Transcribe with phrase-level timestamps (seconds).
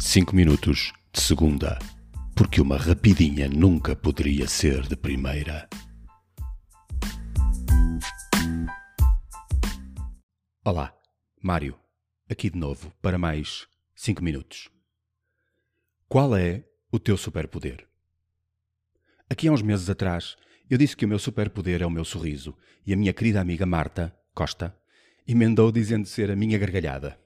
[0.00, 1.76] 5 minutos de segunda,
[2.36, 5.68] porque uma rapidinha nunca poderia ser de primeira.
[10.64, 10.96] Olá,
[11.42, 11.76] Mário,
[12.30, 13.66] aqui de novo para mais
[13.96, 14.70] 5 minutos.
[16.08, 17.84] Qual é o teu superpoder?
[19.28, 20.36] Aqui há uns meses atrás,
[20.70, 22.56] eu disse que o meu superpoder é o meu sorriso
[22.86, 24.78] e a minha querida amiga Marta Costa
[25.26, 27.18] emendou dizendo ser a minha gargalhada.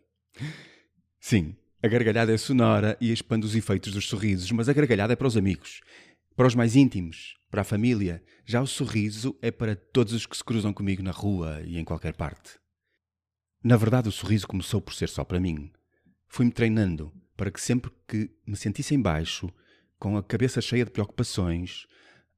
[1.21, 5.17] Sim, a gargalhada é sonora e expande os efeitos dos sorrisos, mas a gargalhada é
[5.17, 5.81] para os amigos,
[6.37, 8.23] para os mais íntimos, para a família.
[8.47, 11.85] Já o sorriso é para todos os que se cruzam comigo na rua e em
[11.85, 12.53] qualquer parte.
[13.65, 15.73] Na verdade, o sorriso começou por ser só para mim.
[16.29, 19.53] Fui-me treinando para que sempre que me sentisse em baixo,
[19.99, 21.87] com a cabeça cheia de preocupações,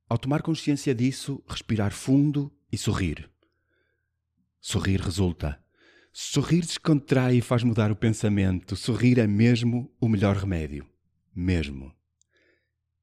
[0.08, 3.30] ao tomar consciência disso, respirar fundo e sorrir.
[4.58, 5.63] Sorrir resulta.
[6.16, 8.76] Sorrir descontrai e faz mudar o pensamento.
[8.76, 10.88] Sorrir é mesmo o melhor remédio.
[11.34, 11.92] Mesmo.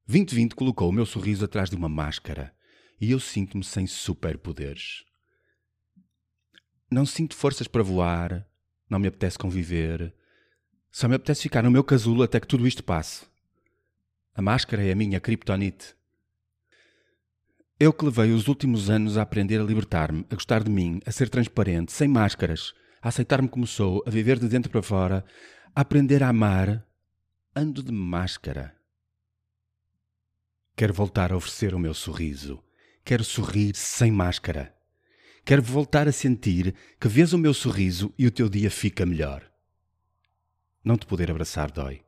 [0.06, 2.56] 2020 colocou o meu sorriso atrás de uma máscara
[2.98, 5.04] e eu sinto-me sem superpoderes.
[6.90, 8.48] Não sinto forças para voar,
[8.88, 10.14] não me apetece conviver,
[10.90, 13.26] só me apetece ficar no meu casulo até que tudo isto passe.
[14.34, 15.94] A máscara é a minha criptonite.
[17.78, 21.12] Eu que levei os últimos anos a aprender a libertar-me, a gostar de mim, a
[21.12, 22.72] ser transparente, sem máscaras,
[23.02, 25.24] a aceitar-me como sou, a viver de dentro para fora,
[25.74, 26.86] a aprender a amar,
[27.54, 28.78] ando de máscara.
[30.76, 32.62] Quero voltar a oferecer o meu sorriso.
[33.04, 34.74] Quero sorrir sem máscara.
[35.44, 39.50] Quero voltar a sentir que vês o meu sorriso e o teu dia fica melhor.
[40.84, 42.04] Não te poder abraçar dói.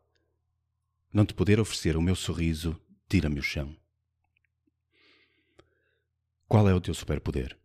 [1.13, 3.77] Não te poder oferecer o meu sorriso tira-me o chão.
[6.49, 7.59] Qual é o teu superpoder?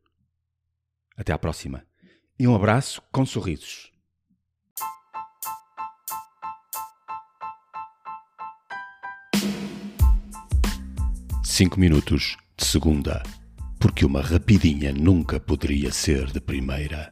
[1.15, 1.88] Até à próxima
[2.39, 3.91] e um abraço com sorrisos.
[11.43, 13.21] Cinco minutos de segunda,
[13.77, 17.11] porque uma rapidinha nunca poderia ser de primeira.